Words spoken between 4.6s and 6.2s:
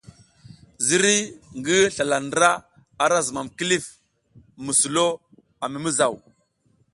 mi sulo a mi mizaw.